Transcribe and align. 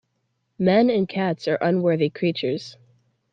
Men 0.57 0.89
and 0.89 1.07
cats 1.07 1.47
are 1.47 1.59
unworthy 1.61 2.09
creatures. 2.09 2.75